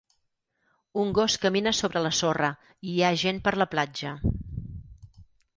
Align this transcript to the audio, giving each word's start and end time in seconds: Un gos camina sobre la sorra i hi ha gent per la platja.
Un 1.01 1.11
gos 1.17 1.35
camina 1.43 1.73
sobre 1.79 2.03
la 2.07 2.13
sorra 2.21 2.49
i 2.89 2.95
hi 2.97 2.97
ha 3.03 3.13
gent 3.25 3.45
per 3.49 3.55
la 3.63 3.71
platja. 3.75 4.15